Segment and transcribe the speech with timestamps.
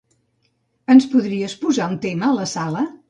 [0.93, 2.87] Ens podries posar un tema a la sala?